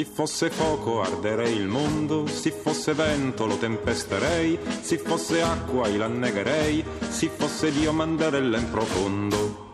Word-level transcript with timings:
Se 0.00 0.06
fosse 0.06 0.48
fuoco 0.48 1.02
arderei 1.02 1.54
il 1.54 1.66
mondo, 1.66 2.26
se 2.26 2.52
fosse 2.52 2.94
vento 2.94 3.44
lo 3.44 3.58
tempesterei, 3.58 4.58
se 4.80 4.96
fosse 4.96 5.42
acqua 5.42 5.88
io 5.88 5.98
l'annegherei, 5.98 6.82
se 7.06 7.28
fosse 7.28 7.70
Dio 7.70 7.92
manderella 7.92 8.56
in 8.56 8.70
profondo. 8.70 9.68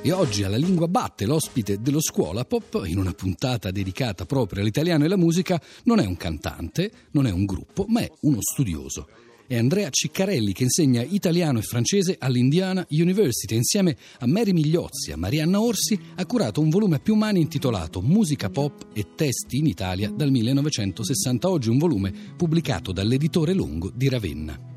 E 0.00 0.12
oggi 0.12 0.44
alla 0.44 0.56
Lingua 0.56 0.88
Batte, 0.88 1.26
l'ospite 1.26 1.82
dello 1.82 2.00
Scuola 2.00 2.46
Pop, 2.46 2.84
in 2.86 2.96
una 2.96 3.12
puntata 3.12 3.70
dedicata 3.70 4.24
proprio 4.24 4.62
all'italiano 4.62 5.02
e 5.02 5.06
alla 5.08 5.18
musica, 5.18 5.60
non 5.82 5.98
è 5.98 6.06
un 6.06 6.16
cantante, 6.16 6.90
non 7.10 7.26
è 7.26 7.30
un 7.30 7.44
gruppo, 7.44 7.84
ma 7.88 8.00
è 8.00 8.10
uno 8.20 8.38
studioso. 8.40 9.08
È 9.48 9.56
Andrea 9.56 9.90
Ciccarelli 9.90 10.52
che 10.52 10.64
insegna 10.64 11.02
italiano 11.02 11.60
e 11.60 11.62
francese 11.62 12.16
all'Indiana 12.18 12.84
University. 12.90 13.54
Insieme 13.54 13.96
a 14.18 14.26
Mary 14.26 14.50
Migliozzi 14.50 15.10
e 15.10 15.12
a 15.12 15.16
Marianna 15.16 15.60
Orsi 15.60 15.96
ha 16.16 16.26
curato 16.26 16.60
un 16.60 16.68
volume 16.68 16.96
a 16.96 16.98
più 16.98 17.14
mani 17.14 17.40
intitolato 17.40 18.02
Musica 18.02 18.50
Pop 18.50 18.88
e 18.92 19.14
Testi 19.14 19.58
in 19.58 19.66
Italia 19.66 20.10
dal 20.10 20.32
1960. 20.32 21.48
Oggi 21.48 21.68
un 21.68 21.78
volume 21.78 22.12
pubblicato 22.36 22.90
dall'editore 22.90 23.52
Longo 23.52 23.92
di 23.94 24.08
Ravenna. 24.08 24.75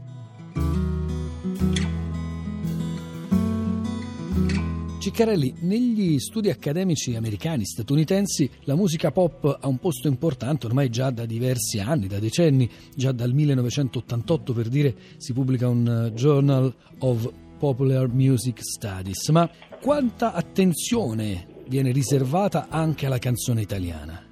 Ciccarelli, 5.10 5.56
negli 5.62 6.20
studi 6.20 6.52
accademici 6.52 7.16
americani, 7.16 7.66
statunitensi, 7.66 8.48
la 8.66 8.76
musica 8.76 9.10
pop 9.10 9.58
ha 9.60 9.68
un 9.68 9.80
posto 9.80 10.08
importante 10.08 10.68
ormai 10.68 10.90
già 10.90 11.10
da 11.10 11.26
diversi 11.26 11.80
anni, 11.80 12.06
da 12.06 12.20
decenni, 12.20 12.70
già 12.96 13.12
dal 13.12 13.34
1988 13.34 14.54
per 14.54 14.68
dire 14.68 14.96
si 15.18 15.34
pubblica 15.34 15.68
un 15.68 16.12
uh, 16.12 16.14
Journal 16.14 16.72
of 17.00 17.28
Popular 17.58 18.08
Music 18.08 18.60
Studies, 18.62 19.28
ma 19.30 19.50
quanta 19.82 20.34
attenzione 20.34 21.64
viene 21.68 21.92
riservata 21.92 22.68
anche 22.70 23.08
alla 23.08 23.18
canzone 23.18 23.62
italiana? 23.62 24.29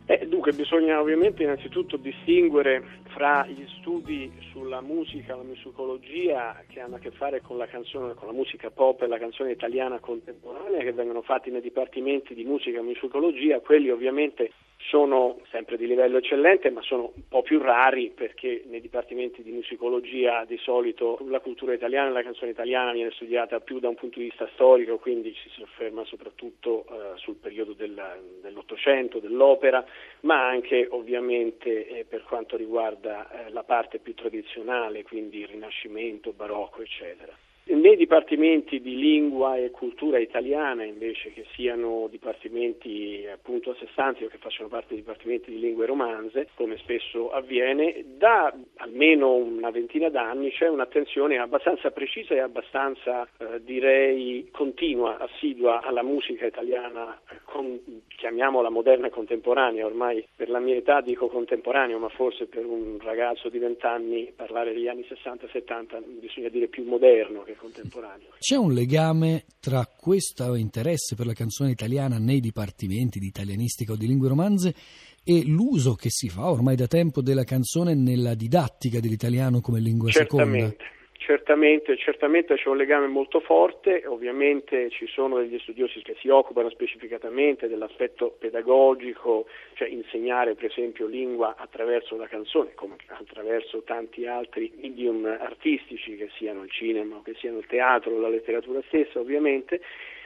Bisogna 0.58 1.00
ovviamente 1.00 1.44
innanzitutto 1.44 1.98
distinguere 1.98 2.84
fra 3.10 3.46
gli 3.46 3.64
studi 3.78 4.32
sulla 4.52 4.82
musica, 4.82 5.36
la 5.36 5.44
musicologia 5.44 6.64
che 6.68 6.80
hanno 6.80 6.96
a 6.96 6.98
che 6.98 7.12
fare 7.12 7.42
con 7.42 7.58
la 7.58 7.68
canzone, 7.68 8.16
con 8.16 8.26
la 8.26 8.34
musica 8.34 8.72
pop 8.72 9.04
e 9.04 9.08
la 9.08 9.20
canzone 9.20 9.52
italiana 9.52 10.00
contemporanea 10.00 10.82
che 10.82 10.94
vengono 10.94 11.22
fatti 11.22 11.52
nei 11.52 11.62
dipartimenti 11.62 12.34
di 12.34 12.44
musica 12.44 12.80
e 12.80 12.82
musicologia, 12.82 13.60
quelli 13.60 13.92
ovviamente 13.92 14.50
sono 14.88 15.40
sempre 15.52 15.78
di 15.78 15.86
livello 15.86 16.18
eccellente, 16.18 16.70
ma 16.70 16.82
sono 16.82 17.12
un 17.14 17.28
po' 17.28 17.42
più 17.42 17.60
rari 17.60 18.12
perché 18.16 18.64
nei 18.68 18.80
dipartimenti 18.80 19.44
di 19.44 19.52
musicologia 19.52 20.46
di 20.46 20.58
solito 20.58 21.20
la 21.28 21.40
cultura 21.40 21.74
italiana 21.74 22.10
e 22.10 22.14
la 22.14 22.24
canzone 22.24 22.52
italiana 22.52 22.94
viene 22.94 23.12
studiata 23.12 23.60
più 23.60 23.80
da 23.80 23.90
un 23.90 23.96
punto 23.96 24.20
di 24.20 24.26
vista 24.26 24.50
storico, 24.54 24.98
quindi 24.98 25.34
ci 25.34 25.50
si 25.50 25.60
sofferma 25.60 26.06
soprattutto 26.06 26.86
eh, 26.90 27.18
sul 27.18 27.36
periodo 27.36 27.74
del, 27.74 28.02
dell'Ottocento, 28.42 29.20
dell'opera, 29.20 29.86
ma 30.22 30.48
anche 30.48 30.88
ovviamente 30.90 31.88
eh, 31.88 32.06
per 32.06 32.24
quanto 32.24 32.56
riguarda 32.56 33.48
eh, 33.48 33.52
la 33.52 33.64
parte 33.64 34.00
più 34.00 34.14
tradizionale, 34.14 35.04
quindi 35.04 35.40
il 35.40 35.48
Rinascimento, 35.48 36.32
Barocco, 36.32 36.82
eccetera. 36.82 37.47
Nei 37.70 37.98
dipartimenti 37.98 38.80
di 38.80 38.96
lingua 38.96 39.58
e 39.58 39.72
cultura 39.72 40.20
italiana, 40.20 40.86
invece 40.86 41.34
che 41.34 41.46
siano 41.54 42.08
dipartimenti 42.10 43.28
appunto 43.30 43.72
a 43.72 43.76
sé 43.78 43.88
stanti 43.92 44.24
o 44.24 44.30
che 44.30 44.38
facciano 44.38 44.70
parte 44.70 44.90
dei 44.90 45.00
dipartimenti 45.00 45.52
di 45.52 45.60
lingue 45.60 45.86
romanze, 45.86 46.48
come 46.56 46.78
spesso 46.78 47.30
avviene, 47.30 48.06
da 48.18 48.54
almeno 48.78 49.34
una 49.36 49.70
ventina 49.70 50.08
d'anni 50.08 50.50
c'è 50.52 50.70
un'attenzione 50.70 51.40
abbastanza 51.40 51.92
precisa 51.92 52.36
e 52.36 52.40
abbastanza, 52.40 53.28
eh, 53.38 53.62
direi, 53.62 54.48
continua, 54.52 55.18
assidua 55.18 55.82
alla 55.82 56.04
musica 56.04 56.46
italiana, 56.46 57.20
con, 57.44 58.02
chiamiamola 58.16 58.70
moderna 58.70 59.08
e 59.08 59.12
contemporanea, 59.12 59.86
ormai 59.86 60.26
per 60.34 60.50
la 60.50 60.60
mia 60.60 60.76
età 60.76 61.02
dico 61.02 61.28
contemporaneo, 61.28 62.00
ma 62.00 62.10
forse 62.10 62.46
per 62.46 62.66
un 62.66 62.98
ragazzo 63.02 63.50
di 63.50 63.60
vent'anni 63.60 64.32
parlare 64.34 64.74
degli 64.74 64.88
anni 64.88 65.06
60-70 65.06 66.02
bisogna 66.20 66.48
dire 66.48 66.68
più 66.68 66.86
moderno 66.86 67.44
che 67.44 67.56
contemporaneo. 67.58 68.30
C'è 68.40 68.56
un 68.56 68.74
legame 68.74 69.46
tra 69.60 69.86
questo 69.86 70.56
interesse 70.56 71.16
per 71.16 71.26
la 71.26 71.34
canzone 71.34 71.72
italiana 71.72 72.18
nei 72.18 72.40
dipartimenti 72.40 73.20
di 73.20 73.28
italianistica 73.28 73.94
o 73.94 73.96
di 73.96 74.08
lingue 74.08 74.30
romanze 74.30 74.76
e 75.24 75.44
l'uso 75.44 75.96
che 75.96 76.10
si 76.10 76.30
fa 76.30 76.50
ormai 76.50 76.76
da 76.76 76.88
tempo 76.88 77.22
della 77.22 77.44
canzone 77.44 77.94
nella 77.94 78.34
didattica 78.34 79.00
dell'italiano 79.00 79.60
come 79.60 79.80
lingua 79.82 80.10
Certamente. 80.10 80.78
seconda? 80.78 80.96
Certamente, 81.18 81.98
certamente 81.98 82.56
c'è 82.56 82.70
un 82.70 82.78
legame 82.78 83.08
molto 83.08 83.40
forte, 83.40 84.04
ovviamente 84.06 84.90
ci 84.92 85.08
sono 85.08 85.40
degli 85.40 85.58
studiosi 85.60 86.02
che 86.02 86.16
si 86.20 86.30
occupano 86.30 86.70
specificatamente 86.70 87.68
dell'aspetto 87.68 88.36
pedagogico, 88.38 89.48
cioè 89.74 89.88
insegnare 89.90 90.54
per 90.54 90.66
esempio 90.66 91.08
lingua 91.08 91.56
attraverso 91.58 92.16
la 92.18 92.28
canzone, 92.28 92.74
come 92.76 92.96
attraverso 93.08 93.82
tanti 93.82 94.28
altri 94.28 94.72
medium 94.80 95.26
artistici, 95.26 96.16
che 96.16 96.30
siano 96.38 96.64
il 96.64 96.72
cinema, 96.72 97.20
che 97.24 97.34
siano 97.40 97.58
il 97.58 97.66
teatro, 97.66 98.20
la 98.20 98.30
letteratura 98.30 98.82
stessa 98.88 99.20
ovviamente, 99.20 99.82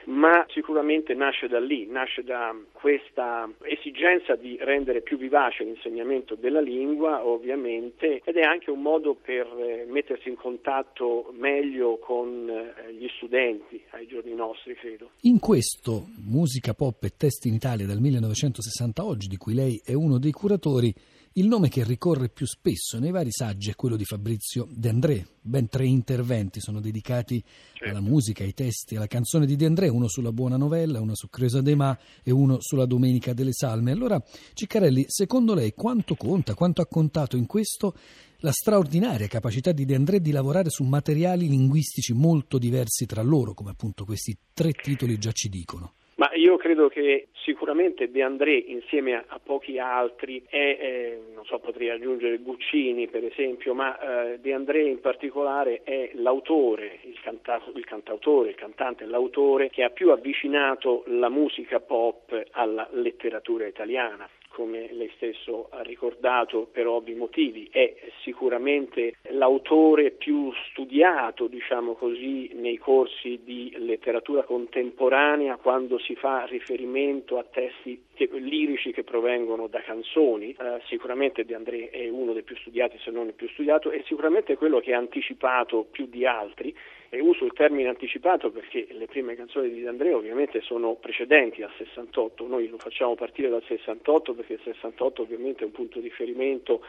ma 0.06 0.44
sicuramente 0.48 1.14
nasce 1.14 1.48
da 1.48 1.60
lì, 1.60 1.86
nasce 1.86 2.22
da 2.22 2.54
questa 2.72 3.48
esigenza 3.62 4.34
di 4.34 4.56
rendere 4.60 5.00
più 5.02 5.16
vivace 5.16 5.64
l'insegnamento 5.64 6.34
della 6.34 6.60
lingua, 6.60 7.24
ovviamente, 7.24 8.20
ed 8.24 8.36
è 8.36 8.42
anche 8.42 8.70
un 8.70 8.82
modo 8.82 9.14
per 9.14 9.46
eh, 9.58 9.86
mettersi 9.88 10.28
in 10.28 10.36
contatto 10.36 11.32
meglio 11.36 11.98
con 11.98 12.48
eh, 12.48 12.92
gli 12.92 13.08
studenti 13.16 13.82
ai 13.90 14.06
giorni 14.06 14.34
nostri, 14.34 14.74
credo. 14.74 15.10
In 15.22 15.38
questo 15.38 16.06
Musica 16.26 16.74
Pop 16.74 17.02
e 17.04 17.12
Testi 17.16 17.48
in 17.48 17.54
Italia 17.54 17.86
dal 17.86 18.00
1960 18.00 19.04
oggi, 19.04 19.28
di 19.28 19.36
cui 19.36 19.54
lei 19.54 19.80
è 19.84 19.92
uno 19.92 20.18
dei 20.18 20.32
curatori, 20.32 20.92
il 21.34 21.46
nome 21.46 21.68
che 21.68 21.82
ricorre 21.82 22.28
più 22.28 22.46
spesso 22.46 22.98
nei 22.98 23.10
vari 23.10 23.30
saggi 23.30 23.70
è 23.70 23.74
quello 23.74 23.96
di 23.96 24.04
Fabrizio 24.04 24.68
De 24.70 24.88
André. 24.90 25.26
Ben 25.40 25.68
tre 25.68 25.86
interventi 25.86 26.60
sono 26.60 26.80
dedicati 26.80 27.42
certo. 27.72 27.88
alla 27.88 28.06
musica, 28.06 28.44
ai 28.44 28.52
testi, 28.52 28.96
alla 28.96 29.06
canzone 29.06 29.46
di 29.46 29.56
De 29.56 29.64
André, 29.64 29.88
uno 29.88 30.08
sulla 30.08 30.30
buona 30.32 30.56
novella, 30.56 31.00
uno 31.00 31.14
su 31.14 31.30
Cresa 31.30 31.62
de 31.62 31.74
Ma 31.74 31.98
e 32.22 32.30
uno 32.30 32.58
sulla 32.60 32.84
Domenica 32.84 33.32
delle 33.32 33.52
Salme. 33.52 33.92
Allora, 33.92 34.22
Ciccarelli, 34.52 35.06
secondo 35.08 35.54
lei 35.54 35.72
quanto 35.72 36.16
conta, 36.16 36.54
quanto 36.54 36.82
ha 36.82 36.86
contato 36.86 37.36
in 37.36 37.46
questo 37.46 37.94
la 38.38 38.52
straordinaria 38.52 39.26
capacità 39.26 39.72
di 39.72 39.86
De 39.86 39.94
André 39.94 40.20
di 40.20 40.32
lavorare 40.32 40.68
su 40.68 40.84
materiali 40.84 41.48
linguistici 41.48 42.12
molto 42.12 42.58
diversi 42.58 43.06
tra 43.06 43.22
loro, 43.22 43.54
come 43.54 43.70
appunto 43.70 44.04
questi 44.04 44.36
tre 44.52 44.72
titoli 44.72 45.16
già 45.18 45.32
ci 45.32 45.48
dicono? 45.48 45.94
Ma 46.16 46.30
io 46.34 46.56
credo 46.56 46.88
che 46.88 47.28
sicuramente 47.32 48.10
De 48.10 48.22
André 48.22 48.54
insieme 48.54 49.14
a, 49.14 49.24
a 49.26 49.40
pochi 49.42 49.78
altri 49.78 50.42
è, 50.46 50.56
eh, 50.56 51.20
non 51.34 51.44
so, 51.46 51.58
potrei 51.58 51.88
aggiungere 51.88 52.38
Guccini 52.38 53.08
per 53.08 53.24
esempio, 53.24 53.72
ma 53.74 53.98
eh, 54.32 54.38
De 54.38 54.52
André 54.52 54.82
in 54.82 55.00
particolare 55.00 55.80
è 55.82 56.10
l'autore, 56.14 56.98
il, 57.04 57.18
canta- 57.22 57.62
il 57.74 57.84
cantautore, 57.84 58.50
il 58.50 58.56
cantante, 58.56 59.06
l'autore 59.06 59.70
che 59.70 59.82
ha 59.84 59.90
più 59.90 60.10
avvicinato 60.10 61.04
la 61.06 61.30
musica 61.30 61.80
pop 61.80 62.48
alla 62.52 62.86
letteratura 62.92 63.66
italiana 63.66 64.28
come 64.52 64.92
lei 64.92 65.10
stesso 65.16 65.68
ha 65.70 65.82
ricordato 65.82 66.68
per 66.70 66.86
ovvi 66.86 67.14
motivi, 67.14 67.68
è 67.70 67.94
sicuramente 68.22 69.14
l'autore 69.30 70.10
più 70.10 70.52
studiato, 70.70 71.46
diciamo 71.46 71.94
così, 71.94 72.50
nei 72.54 72.76
corsi 72.76 73.40
di 73.42 73.74
letteratura 73.78 74.42
contemporanea 74.42 75.56
quando 75.56 75.98
si 75.98 76.14
fa 76.14 76.44
riferimento 76.44 77.38
a 77.38 77.44
testi 77.44 78.00
lirici 78.32 78.92
che 78.92 79.02
provengono 79.02 79.66
da 79.66 79.80
canzoni. 79.80 80.50
Eh, 80.50 80.80
sicuramente 80.86 81.44
De 81.44 81.54
André 81.54 81.90
è 81.90 82.08
uno 82.08 82.32
dei 82.32 82.42
più 82.42 82.56
studiati, 82.56 82.98
se 82.98 83.10
non 83.10 83.26
il 83.26 83.34
più 83.34 83.48
studiato, 83.48 83.90
e 83.90 84.02
sicuramente 84.06 84.56
quello 84.56 84.80
che 84.80 84.94
ha 84.94 84.98
anticipato 84.98 85.86
più 85.90 86.06
di 86.06 86.26
altri 86.26 86.74
e 87.14 87.20
uso 87.20 87.44
il 87.44 87.52
termine 87.52 87.90
anticipato 87.90 88.50
perché 88.50 88.86
le 88.92 89.04
prime 89.04 89.36
canzoni 89.36 89.68
di 89.68 89.82
D'Andrea 89.82 90.16
ovviamente 90.16 90.62
sono 90.62 90.94
precedenti 90.94 91.62
al 91.62 91.70
68, 91.76 92.46
noi 92.46 92.70
lo 92.70 92.78
facciamo 92.78 93.14
partire 93.14 93.50
dal 93.50 93.62
68 93.66 94.32
perché 94.32 94.54
il 94.54 94.60
68 94.64 95.20
ovviamente 95.20 95.62
è 95.62 95.66
un 95.66 95.72
punto 95.72 95.98
di 95.98 96.08
riferimento 96.08 96.82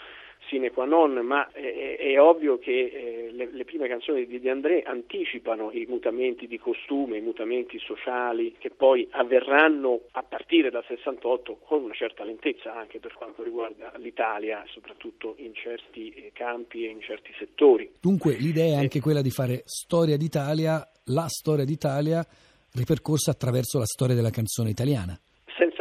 sine 0.48 0.72
qua 0.72 0.86
non, 0.86 1.14
ma 1.26 1.50
è, 1.52 1.98
è 1.98 2.20
ovvio 2.20 2.58
che 2.58 2.72
eh, 2.72 3.32
le, 3.32 3.50
le, 3.52 3.66
prime 3.66 3.88
canzoni 3.88 4.26
di 4.26 4.40
De 4.40 4.50
André 4.50 4.84
anticipano 4.84 5.72
i 5.72 5.86
mutamenti 5.88 6.48
di 6.48 6.58
costume, 6.58 7.18
i 7.18 7.22
mutamenti 7.22 7.80
sociali 7.80 8.56
che 8.58 8.70
poi 8.70 9.08
avverranno 9.12 10.02
a 10.12 10.24
partire 10.24 10.70
dal 10.70 10.84
68 10.88 11.60
con 11.66 11.84
una 11.84 11.94
certa 11.94 12.24
lentezza 12.24 12.76
anche 12.76 13.00
per 13.00 13.14
quanto 13.14 13.44
riguarda 13.44 13.92
l'Italia, 13.98 14.64
soprattutto 14.68 15.36
in 15.38 15.54
certi 15.54 16.10
eh, 16.10 16.32
campi 16.34 16.86
e 16.86 16.90
in 16.90 17.02
certi 17.02 17.32
settori. 17.38 17.92
Dunque 18.00 18.36
l'idea 18.36 18.78
è 18.78 18.82
anche 18.82 19.00
quella 19.00 19.22
di 19.22 19.32
fare 19.32 19.64
storia 19.66 20.18
d'Italia, 20.18 20.88
la 21.06 21.28
storia 21.28 21.66
d'Italia 21.66 22.26
ripercorsa 22.74 23.32
attraverso 23.32 23.78
la 23.78 23.86
storia 23.86 24.16
della 24.16 24.30
canzone 24.30 24.70
italiana. 24.70 25.18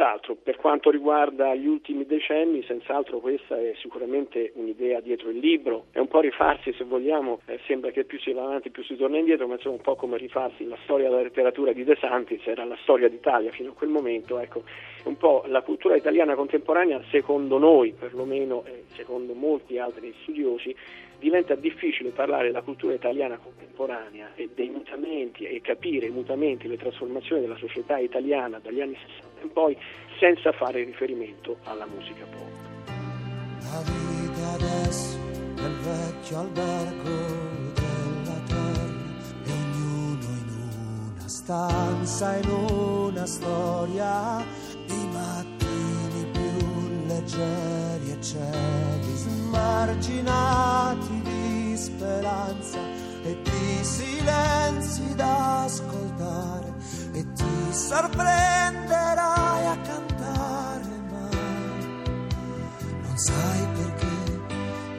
Senz'altro, 0.03 0.35
per 0.35 0.57
quanto 0.57 0.89
riguarda 0.89 1.55
gli 1.55 1.65
ultimi 1.65 2.05
decenni, 2.05 2.61
senz'altro 2.63 3.19
questa 3.19 3.57
è 3.57 3.73
sicuramente 3.79 4.51
un'idea 4.55 4.99
dietro 4.99 5.29
il 5.29 5.37
libro, 5.37 5.85
è 5.91 5.99
un 5.99 6.09
po' 6.09 6.19
rifarsi 6.19 6.73
se 6.73 6.83
vogliamo, 6.83 7.39
eh, 7.45 7.57
sembra 7.67 7.89
che 7.91 8.03
più 8.03 8.19
si 8.19 8.33
va 8.33 8.43
avanti 8.43 8.69
più 8.69 8.83
si 8.83 8.97
torna 8.97 9.17
indietro, 9.17 9.47
ma 9.47 9.53
insomma 9.53 9.75
un 9.75 9.81
po' 9.81 9.95
come 9.95 10.17
rifarsi 10.17 10.67
la 10.67 10.75
storia 10.83 11.07
della 11.07 11.21
letteratura 11.21 11.71
di 11.71 11.85
De 11.85 11.95
Santis, 12.01 12.45
era 12.45 12.65
la 12.65 12.75
storia 12.81 13.07
d'Italia 13.07 13.49
fino 13.51 13.69
a 13.69 13.73
quel 13.73 13.91
momento, 13.91 14.39
ecco, 14.39 14.63
un 15.05 15.15
po' 15.15 15.45
la 15.47 15.61
cultura 15.61 15.95
italiana 15.95 16.35
contemporanea, 16.35 17.01
secondo 17.09 17.57
noi, 17.57 17.95
perlomeno 17.97 18.65
e 18.65 18.83
secondo 18.95 19.33
molti 19.33 19.77
altri 19.77 20.13
studiosi, 20.23 20.75
diventa 21.17 21.55
difficile 21.55 22.09
parlare 22.09 22.47
della 22.47 22.61
cultura 22.61 22.93
italiana 22.93 23.37
contemporanea 23.37 24.31
e 24.35 24.49
dei 24.53 24.67
mutamenti 24.67 25.45
e 25.45 25.61
capire 25.61 26.07
i 26.07 26.09
mutamenti, 26.09 26.67
le 26.67 26.75
trasformazioni 26.75 27.43
della 27.43 27.55
società 27.55 27.97
italiana 27.97 28.59
dagli 28.59 28.81
anni 28.81 28.97
60 28.97 29.32
in 29.32 29.32
poi 29.47 29.77
senza 30.19 30.51
fare 30.51 30.83
riferimento 30.83 31.57
alla 31.63 31.85
musica 31.85 32.25
pop. 32.25 32.51
La 32.85 33.81
vita 33.81 34.51
adesso 34.53 35.17
del 35.55 35.75
vecchio 35.83 36.39
albergo 36.39 37.71
della 37.73 38.39
terra 38.45 39.01
ognuno 39.47 40.23
in 40.23 40.49
una 41.15 41.27
stanza, 41.27 42.37
in 42.37 42.49
una 42.49 43.25
storia 43.25 44.45
di 44.85 45.07
mattini 45.11 46.25
più 46.31 47.05
leggeri 47.07 48.11
e 48.11 48.21
cieli 48.21 49.15
smarginati 49.15 51.21
di 51.21 51.75
speranza 51.77 52.79
e 53.23 53.37
di 53.41 53.83
silenzi 53.83 55.15
da 55.15 55.63
ascoltare 55.63 56.73
e 57.13 57.25
ti 57.33 57.71
sorprenderai 57.71 59.32
cantare 59.81 61.01
ma 61.09 61.29
non 63.01 63.17
sai 63.17 63.67
perché 63.73 64.41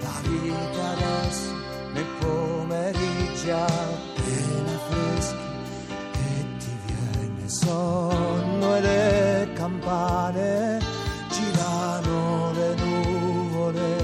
la 0.01 0.21
vita 0.23 0.91
adesso 0.91 1.53
nei 1.93 2.05
pomeriggi 2.21 3.51
appena 3.51 4.79
freschi 4.89 5.37
e 6.13 6.57
ti 6.59 6.77
viene 6.87 7.49
sonno 7.49 8.77
e 8.77 8.81
le 8.81 9.49
campane 9.55 10.81
girano 11.31 12.53
le 12.53 12.75
nuvole 12.75 13.97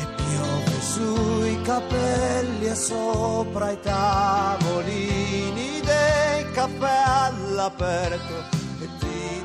e 0.00 0.06
piove 0.16 0.80
sui 0.80 1.60
capelli 1.62 2.66
e 2.66 2.74
sopra 2.74 3.70
i 3.70 3.80
tavolini 3.80 5.80
dei 5.80 6.50
caffè 6.52 7.02
all'aperto 7.04 8.65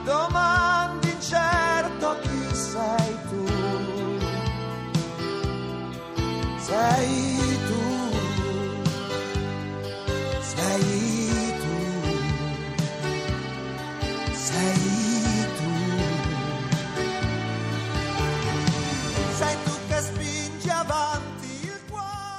domandi 0.04 1.10
incerto 1.12 2.16
chi 2.22 2.56
sei 2.56 3.18
tu. 3.30 3.46
Sei 6.58 7.58
tu, 7.68 7.84
sei 10.42 11.54
tu, 11.60 11.78
sei 14.34 15.46
tu. 15.58 15.72
Sei 19.38 19.56
tu 19.64 19.72
che 19.88 20.00
spingi 20.02 20.70
avanti. 20.70 21.30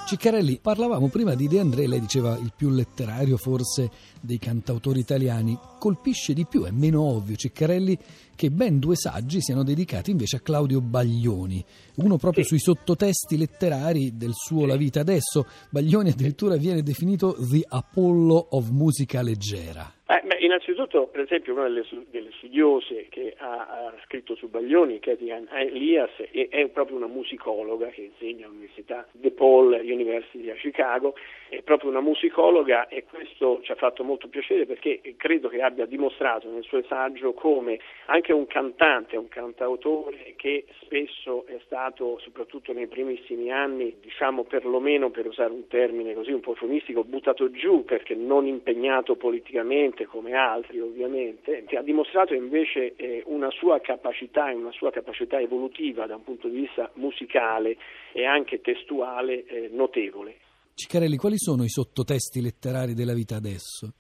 Ciccarelli, 0.07 0.59
parlavamo 0.61 1.09
prima 1.09 1.35
di 1.35 1.49
De 1.49 1.59
André, 1.59 1.87
lei 1.87 2.01
diceva 2.01 2.37
il 2.37 2.53
più 2.57 2.71
letterario 2.71 3.37
forse 3.37 3.91
dei 4.21 4.39
cantautori 4.39 5.01
italiani. 5.01 5.59
Colpisce 5.83 6.33
di 6.33 6.47
più, 6.49 6.63
è 6.63 6.71
meno 6.71 7.03
ovvio, 7.03 7.35
Ciccarelli, 7.35 7.99
che 8.37 8.51
ben 8.51 8.79
due 8.79 8.95
saggi 8.95 9.41
siano 9.41 9.65
dedicati 9.65 10.13
invece 10.13 10.37
a 10.37 10.41
Claudio 10.41 10.81
Baglioni, 10.81 11.61
uno 11.97 12.19
proprio 12.19 12.45
sì. 12.45 12.51
sui 12.51 12.61
sottotesti 12.61 13.37
letterari 13.37 14.17
del 14.17 14.31
suo 14.33 14.65
La 14.65 14.77
vita 14.77 15.01
adesso. 15.01 15.45
Baglioni 15.73 16.11
addirittura 16.11 16.55
viene 16.55 16.85
definito 16.85 17.35
The 17.35 17.67
Apollo 17.69 18.51
of 18.51 18.71
musica 18.71 19.23
leggera. 19.23 19.93
Eh, 20.13 20.21
beh, 20.27 20.37
innanzitutto, 20.41 21.07
per 21.07 21.23
esempio, 21.23 21.55
una 21.55 21.63
delle, 21.63 21.87
delle 22.11 22.29
studiose 22.37 23.07
che 23.09 23.35
ha, 23.39 23.67
ha, 23.87 23.95
scritto 24.05 24.35
su 24.35 24.51
Baglioni, 24.51 25.01
Katie 25.01 25.47
Elias, 25.51 26.11
è, 26.31 26.49
è, 26.51 26.69
proprio 26.69 26.99
una 26.99 27.07
musicologa 27.07 27.87
che 27.87 28.11
insegna 28.13 28.45
all'Università 28.45 29.09
DePaul 29.13 29.81
University 29.83 30.51
a 30.51 30.55
Chicago, 30.55 31.15
è 31.49 31.63
proprio 31.63 31.89
una 31.89 32.03
musicologa 32.03 32.89
e 32.89 33.05
questo 33.05 33.61
ci 33.63 33.73
ha 33.73 33.75
fatto 33.75 34.05
molto 34.05 34.29
piacere 34.29 34.67
perché 34.67 35.01
credo 35.17 35.49
che 35.49 35.63
abbia 35.63 35.72
dimostrato 35.87 36.51
nel 36.51 36.63
suo 36.63 36.83
saggio 36.85 37.33
come 37.33 37.79
anche 38.07 38.33
un 38.33 38.47
cantante, 38.47 39.17
un 39.17 39.29
cantautore 39.29 40.35
che 40.37 40.67
spesso 40.81 41.47
è 41.47 41.59
stato, 41.65 42.19
soprattutto 42.21 42.73
nei 42.73 42.87
primissimi 42.87 43.51
anni, 43.51 43.97
diciamo 44.01 44.45
perlomeno 44.45 45.11
per 45.11 45.27
usare 45.27 45.53
un 45.53 45.67
termine 45.69 46.15
così 46.15 46.33
un 46.33 46.41
po' 46.41 46.51
eufemistico, 46.51 47.05
buttato 47.05 47.51
giù 47.51 47.85
perché 47.85 48.15
non 48.15 48.47
impegnato 48.47 49.17
politicamente, 49.17 50.07
come 50.07 50.35
altri 50.35 50.81
ovviamente, 50.81 51.65
ha 51.77 51.83
dimostrato 51.83 52.35
invece 52.35 52.95
eh, 52.97 53.23
una 53.27 53.51
sua 53.51 53.81
capacità 53.81 54.51
e 54.51 54.55
una 54.55 54.73
sua 54.73 54.91
capacità 54.91 55.41
evolutiva 55.41 56.07
da 56.07 56.17
un 56.17 56.25
punto 56.25 56.49
di 56.49 56.61
vista 56.61 56.91
musicale 56.95 57.77
e 58.13 58.25
anche 58.25 58.61
testuale 58.61 59.45
eh, 59.47 59.69
notevole. 59.73 60.37
Ciccarelli, 60.75 61.17
quali 61.17 61.39
sono 61.39 61.65
i 61.65 61.69
sottotesti 61.69 62.41
letterari 62.41 62.95
della 62.95 63.15
vita 63.15 63.37
adesso? 63.37 63.93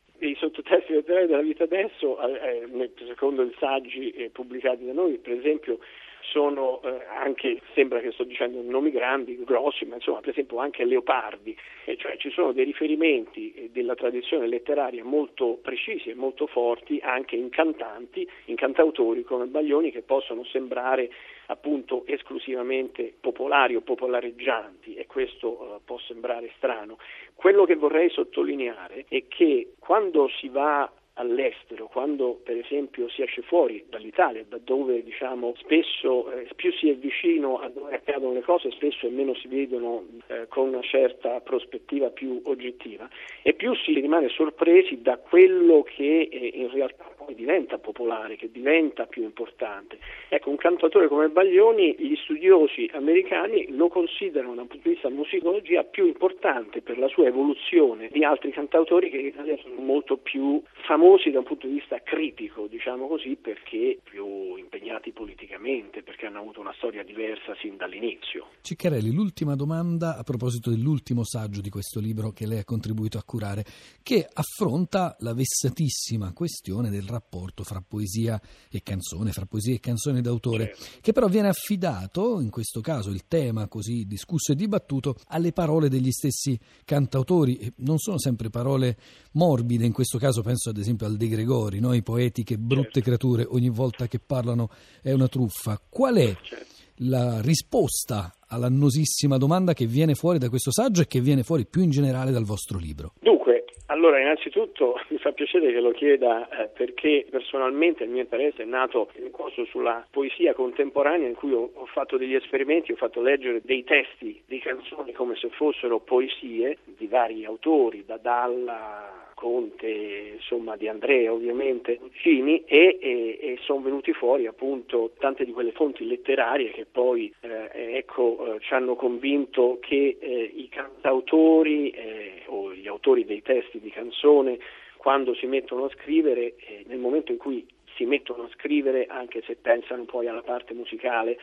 Letterari 1.12 1.26
della 1.26 1.42
vita 1.42 1.64
adesso, 1.64 2.18
eh, 2.20 2.66
eh 2.74 2.90
secondo 3.06 3.42
i 3.42 3.54
saggi 3.58 4.10
eh, 4.12 4.30
pubblicati 4.30 4.86
da 4.86 4.92
noi, 4.92 5.18
per 5.18 5.34
esempio, 5.34 5.78
sono 6.24 6.80
anche, 7.08 7.60
sembra 7.74 8.00
che 8.00 8.12
sto 8.12 8.22
dicendo 8.22 8.62
nomi 8.62 8.90
grandi, 8.90 9.42
grossi, 9.44 9.84
ma 9.84 9.96
insomma 9.96 10.20
per 10.20 10.30
esempio 10.30 10.58
anche 10.58 10.84
Leopardi, 10.84 11.54
e 11.84 11.96
cioè 11.96 12.16
ci 12.16 12.30
sono 12.30 12.52
dei 12.52 12.64
riferimenti 12.64 13.68
della 13.72 13.94
tradizione 13.94 14.46
letteraria 14.46 15.04
molto 15.04 15.58
precisi 15.60 16.10
e 16.10 16.14
molto 16.14 16.46
forti 16.46 17.00
anche 17.02 17.34
in 17.34 17.50
cantanti, 17.50 18.26
in 18.46 18.56
cantautori 18.56 19.24
come 19.24 19.46
Baglioni 19.46 19.90
che 19.90 20.02
possono 20.02 20.44
sembrare 20.44 21.10
appunto 21.46 22.04
esclusivamente 22.06 23.12
popolari 23.20 23.74
o 23.74 23.80
popolareggianti 23.80 24.94
e 24.94 25.06
questo 25.06 25.80
può 25.84 25.98
sembrare 25.98 26.52
strano. 26.56 26.98
Quello 27.34 27.64
che 27.64 27.74
vorrei 27.74 28.08
sottolineare 28.08 29.06
è 29.08 29.24
che 29.26 29.72
quando 29.80 30.28
si 30.28 30.48
va 30.48 30.90
all'estero, 31.14 31.86
quando 31.86 32.40
per 32.42 32.56
esempio 32.56 33.08
si 33.10 33.22
esce 33.22 33.42
fuori 33.42 33.84
dall'Italia, 33.88 34.44
da 34.48 34.58
dove 34.62 35.02
diciamo, 35.02 35.54
spesso 35.56 36.30
eh, 36.32 36.48
più 36.56 36.72
si 36.72 36.88
è 36.88 36.94
vicino 36.94 37.58
a 37.58 37.68
dove 37.68 37.94
accadono 37.94 38.32
le 38.32 38.42
cose, 38.42 38.70
spesso 38.70 39.06
e 39.06 39.10
meno 39.10 39.34
si 39.34 39.48
vedono 39.48 40.04
eh, 40.28 40.46
con 40.48 40.68
una 40.68 40.82
certa 40.82 41.40
prospettiva 41.40 42.10
più 42.10 42.40
oggettiva, 42.44 43.08
e 43.42 43.52
più 43.52 43.74
si 43.74 43.92
rimane 43.92 44.28
sorpresi 44.28 45.02
da 45.02 45.18
quello 45.18 45.82
che 45.82 46.28
eh, 46.30 46.50
in 46.54 46.70
realtà 46.70 47.04
poi 47.32 47.34
diventa 47.34 47.78
popolare, 47.78 48.36
che 48.36 48.50
diventa 48.50 49.06
più 49.06 49.22
importante. 49.22 49.98
Ecco, 50.28 50.50
un 50.50 50.56
cantatore 50.56 51.08
come 51.08 51.28
Baglioni, 51.28 51.96
gli 51.98 52.14
studiosi 52.16 52.88
americani 52.92 53.66
lo 53.70 53.88
considerano 53.88 54.54
da 54.54 54.62
un 54.62 54.68
punto 54.68 54.88
di 54.88 54.94
vista 54.94 55.10
musicologia 55.10 55.82
più 55.82 56.06
importante 56.06 56.80
per 56.82 56.98
la 56.98 57.08
sua 57.08 57.26
evoluzione 57.26 58.08
di 58.12 58.24
altri 58.24 58.52
cantautori 58.52 59.10
che 59.10 59.32
sono 59.62 59.80
molto 59.80 60.16
più 60.16 60.62
famosi 60.86 61.30
da 61.30 61.38
un 61.38 61.44
punto 61.44 61.66
di 61.66 61.74
vista 61.74 62.00
critico, 62.02 62.66
diciamo 62.66 63.08
così, 63.08 63.36
perché 63.40 63.98
più 64.02 64.56
impegnati 64.56 65.12
politicamente, 65.12 66.02
perché 66.02 66.26
hanno 66.26 66.40
avuto 66.40 66.60
una 66.60 66.74
storia 66.76 67.02
diversa 67.02 67.54
sin 67.60 67.76
dall'inizio. 67.76 68.48
Ciccarelli, 68.60 69.12
l'ultima 69.12 69.54
domanda 69.54 70.16
a 70.16 70.22
proposito 70.22 70.70
dell'ultimo 70.70 71.24
saggio 71.24 71.60
di 71.60 71.70
questo 71.70 72.00
libro 72.00 72.30
che 72.30 72.46
lei 72.46 72.58
ha 72.58 72.64
contribuito 72.64 73.18
a 73.18 73.22
curare, 73.24 73.64
che 74.02 74.26
affronta 74.32 75.16
la 75.20 75.34
vessatissima 75.34 76.32
questione 76.32 76.90
del 76.90 77.02
rapporto 77.02 77.21
fra 77.62 77.82
poesia 77.86 78.40
e 78.70 78.82
canzone, 78.82 79.32
fra 79.32 79.46
poesia 79.46 79.74
e 79.74 79.80
canzone 79.80 80.20
d'autore, 80.20 80.74
certo. 80.74 80.84
che 81.00 81.12
però 81.12 81.28
viene 81.28 81.48
affidato, 81.48 82.40
in 82.40 82.50
questo 82.50 82.80
caso 82.80 83.10
il 83.10 83.26
tema 83.26 83.68
così 83.68 84.06
discusso 84.06 84.52
e 84.52 84.54
dibattuto, 84.54 85.16
alle 85.28 85.52
parole 85.52 85.88
degli 85.88 86.10
stessi 86.10 86.58
cantautori. 86.84 87.56
E 87.56 87.72
non 87.76 87.98
sono 87.98 88.18
sempre 88.18 88.50
parole 88.50 88.96
morbide, 89.32 89.86
in 89.86 89.92
questo 89.92 90.18
caso 90.18 90.42
penso 90.42 90.70
ad 90.70 90.78
esempio 90.78 91.06
al 91.06 91.16
De 91.16 91.28
Gregori, 91.28 91.80
no? 91.80 91.94
i 91.94 92.02
poeti 92.02 92.42
che 92.42 92.58
brutte 92.58 93.00
certo. 93.00 93.00
creature 93.00 93.46
ogni 93.48 93.70
volta 93.70 94.06
che 94.06 94.18
parlano 94.18 94.70
è 95.00 95.12
una 95.12 95.28
truffa. 95.28 95.80
Qual 95.88 96.16
è 96.16 96.36
certo. 96.42 96.66
la 96.96 97.40
risposta 97.40 98.34
all'annosissima 98.48 99.38
domanda 99.38 99.72
che 99.72 99.86
viene 99.86 100.14
fuori 100.14 100.38
da 100.38 100.48
questo 100.48 100.70
saggio 100.70 101.02
e 101.02 101.06
che 101.06 101.20
viene 101.20 101.42
fuori 101.42 101.66
più 101.66 101.82
in 101.82 101.90
generale 101.90 102.30
dal 102.30 102.44
vostro 102.44 102.78
libro? 102.78 103.14
Dunque, 103.20 103.61
Allora, 103.92 104.18
innanzitutto 104.18 104.98
mi 105.08 105.18
fa 105.18 105.32
piacere 105.32 105.70
che 105.70 105.80
lo 105.80 105.90
chieda 105.90 106.48
eh, 106.48 106.68
perché 106.68 107.26
personalmente 107.30 108.04
il 108.04 108.10
mio 108.10 108.22
interesse 108.22 108.62
è 108.62 108.66
nato 108.66 109.10
in 109.16 109.30
corso 109.30 109.66
sulla 109.66 110.06
poesia 110.10 110.54
contemporanea 110.54 111.28
in 111.28 111.34
cui 111.34 111.52
ho, 111.52 111.70
ho, 111.74 111.86
fatto 111.86 112.16
degli 112.16 112.34
esperimenti, 112.34 112.92
ho 112.92 112.96
fatto 112.96 113.20
leggere 113.20 113.60
dei 113.62 113.84
testi 113.84 114.42
di 114.46 114.58
canzoni 114.60 115.12
come 115.12 115.36
se 115.36 115.50
fossero 115.50 116.00
poesie 116.00 116.78
di 116.84 117.06
vari 117.06 117.44
autori, 117.44 118.04
da 118.06 118.16
Dalla 118.16 119.21
Conte, 119.42 120.34
insomma 120.34 120.76
di 120.76 120.86
Andrea 120.86 121.32
ovviamente, 121.32 121.98
Cini 122.12 122.62
e, 122.64 122.96
e, 123.00 123.38
e 123.40 123.58
sono 123.62 123.80
venuti 123.80 124.12
fuori 124.12 124.46
appunto 124.46 125.10
tante 125.18 125.44
di 125.44 125.50
quelle 125.50 125.72
fonti 125.72 126.06
letterarie 126.06 126.70
che 126.70 126.86
poi 126.86 127.34
eh, 127.40 127.96
ecco, 127.96 128.54
eh, 128.54 128.60
ci 128.60 128.72
hanno 128.72 128.94
convinto 128.94 129.78
che 129.80 130.16
eh, 130.20 130.52
i 130.54 130.68
cantautori 130.68 131.90
eh, 131.90 132.42
o 132.46 132.72
gli 132.72 132.86
autori 132.86 133.24
dei 133.24 133.42
testi 133.42 133.80
di 133.80 133.90
canzone 133.90 134.60
quando 134.96 135.34
si 135.34 135.46
mettono 135.46 135.86
a 135.86 135.90
scrivere, 135.90 136.54
eh, 136.58 136.84
nel 136.86 136.98
momento 136.98 137.32
in 137.32 137.38
cui 137.38 137.66
si 137.96 138.04
mettono 138.04 138.44
a 138.44 138.50
scrivere, 138.52 139.06
anche 139.06 139.42
se 139.44 139.56
pensano 139.56 140.04
poi 140.04 140.28
alla 140.28 140.42
parte 140.42 140.72
musicale, 140.72 141.36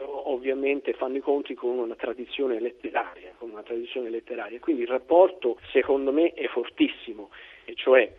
ovviamente 0.00 0.92
fanno 0.92 1.16
i 1.16 1.20
conti 1.20 1.54
con 1.54 1.78
una 1.78 1.94
tradizione 1.94 2.60
letteraria, 2.60 3.32
con 3.38 3.50
una 3.50 3.62
tradizione 3.62 4.10
letteraria. 4.10 4.58
Quindi 4.60 4.82
il 4.82 4.88
rapporto 4.88 5.58
secondo 5.70 6.12
me 6.12 6.32
è 6.32 6.46
fortissimo, 6.48 7.30
e 7.64 7.74
cioè 7.74 8.10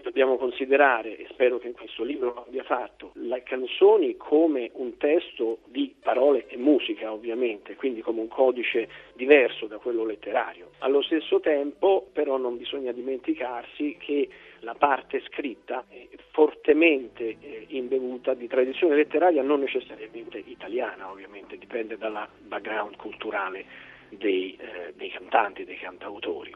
dobbiamo 0.00 0.36
considerare, 0.36 1.16
e 1.16 1.26
spero 1.30 1.58
che 1.58 1.70
questo 1.72 2.02
libro 2.02 2.32
lo 2.34 2.44
abbia 2.46 2.64
fatto, 2.64 3.12
le 3.14 3.42
canzoni 3.42 4.16
come 4.16 4.70
un 4.74 4.96
testo 4.96 5.58
di 5.66 5.94
parole 6.00 6.46
e 6.48 6.56
musica 6.56 7.12
ovviamente, 7.12 7.74
quindi 7.76 8.00
come 8.00 8.20
un 8.20 8.28
codice 8.28 8.88
diverso 9.14 9.66
da 9.66 9.78
quello 9.78 10.04
letterario. 10.04 10.70
Allo 10.78 11.02
stesso 11.02 11.40
tempo 11.40 12.06
però 12.12 12.36
non 12.36 12.56
bisogna 12.56 12.92
dimenticarsi 12.92 13.96
che 13.98 14.28
la 14.62 14.74
parte 14.74 15.22
scritta 15.26 15.84
fortemente 16.30 17.36
eh, 17.40 17.66
imbevuta 17.70 18.34
di 18.34 18.46
tradizione 18.46 18.94
letteraria 18.94 19.42
non 19.42 19.60
necessariamente 19.60 20.38
italiana 20.38 21.10
ovviamente, 21.10 21.58
dipende 21.58 21.98
dal 21.98 22.28
background 22.46 22.96
culturale 22.96 23.64
dei, 24.08 24.56
eh, 24.56 24.92
dei 24.96 25.10
cantanti, 25.10 25.64
dei 25.64 25.78
cantautori. 25.78 26.54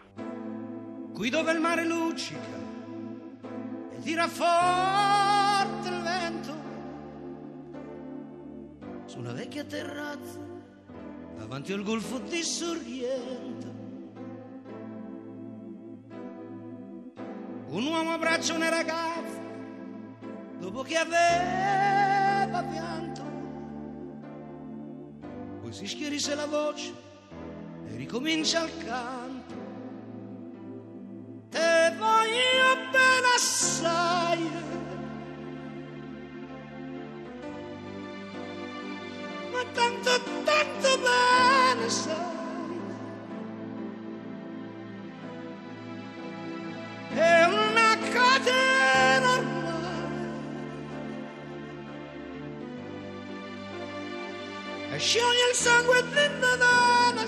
Qui 1.12 1.30
dove 1.30 1.52
il 1.52 1.60
mare 1.60 1.84
luccica 1.84 2.64
e 3.92 3.98
tira 4.02 4.28
forte 4.28 5.88
il 5.88 6.02
vento 6.02 6.54
su 9.06 9.18
una 9.18 9.32
vecchia 9.32 9.64
terrazza 9.64 10.38
davanti 11.36 11.72
al 11.72 11.82
golfo 11.82 12.18
di 12.18 12.42
Sorrento. 12.42 13.75
Un 17.76 17.84
uomo 17.88 18.12
abbraccia 18.12 18.54
una 18.54 18.70
ragazza 18.70 19.38
dopo 20.58 20.80
che 20.80 20.96
aveva 20.96 22.62
pianto. 22.62 23.22
Poi 25.60 25.72
si 25.74 25.86
schierisse 25.86 26.34
la 26.34 26.46
voce 26.46 26.94
e 27.86 27.96
ricomincia 27.96 28.64
il 28.64 28.78
canto. 28.82 29.64
e 31.52 32.06
scioglie 34.36 34.64
il 40.14 40.35
sangue 55.56 56.02
dentro 56.12 56.56
da 56.58 57.12
una 57.12 57.26